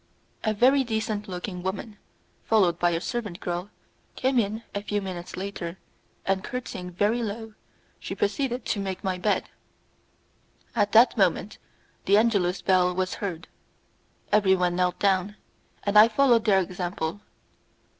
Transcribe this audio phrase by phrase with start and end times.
[0.43, 1.99] A very decent looking woman,
[2.43, 3.69] followed by a servant girl,
[4.15, 5.77] came in a few minutes after,
[6.25, 7.53] and curtsying very low,
[7.99, 9.47] she proceeded to make my bed.
[10.75, 11.59] At that moment
[12.05, 13.47] the Angelus bell was heard;
[14.31, 15.35] everyone knelt down,
[15.83, 17.21] and I followed their example.